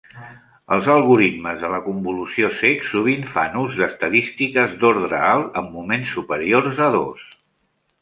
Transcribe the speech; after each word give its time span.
Els 0.77 0.87
algorismes 0.93 1.65
de 1.73 1.81
convolució 1.89 2.49
cecs 2.61 2.91
sovint 2.95 3.29
fan 3.35 3.61
ús 3.65 3.79
d'estadístiques 3.83 4.77
d'ordre 4.83 5.23
alt, 5.31 5.63
amb 5.63 5.73
moments 5.81 6.19
superiors 6.19 6.87
a 6.91 6.93
dos. 7.01 7.33